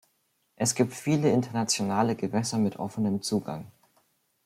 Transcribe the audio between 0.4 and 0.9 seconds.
Es